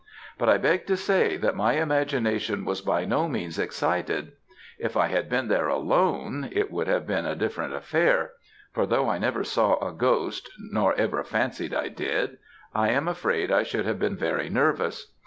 But 0.39 0.49
I 0.49 0.57
beg 0.57 0.87
to 0.87 0.97
say 0.97 1.37
that 1.37 1.53
my 1.55 1.73
imagination 1.73 2.65
was 2.65 2.81
by 2.81 3.05
no 3.05 3.27
means 3.27 3.59
excited. 3.59 4.31
If 4.79 4.97
I 4.97 5.09
had 5.09 5.29
been 5.29 5.47
there 5.47 5.67
alone, 5.67 6.49
it 6.51 6.71
would 6.71 6.87
have 6.87 7.05
been 7.05 7.27
a 7.27 7.35
different 7.35 7.75
affair; 7.75 8.31
for 8.73 8.87
though 8.87 9.07
I 9.09 9.19
never 9.19 9.43
saw 9.43 9.77
a 9.77 9.93
ghost 9.93 10.49
nor 10.59 10.95
ever 10.95 11.23
fancied 11.23 11.75
I 11.75 11.89
did, 11.89 12.39
I 12.73 12.89
am 12.89 13.07
afraid 13.07 13.51
I 13.51 13.61
should 13.61 13.85
have 13.85 13.99
been 13.99 14.17
very 14.17 14.49
nervous. 14.49 15.13